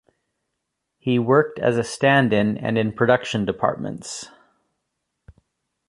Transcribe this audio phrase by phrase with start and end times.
[0.97, 4.27] He worked as a stand-in and in production departments.